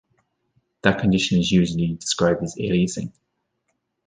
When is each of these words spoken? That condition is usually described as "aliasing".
That 0.81 0.97
condition 0.99 1.37
is 1.39 1.51
usually 1.51 1.93
described 1.93 2.41
as 2.41 2.55
"aliasing". 2.55 3.13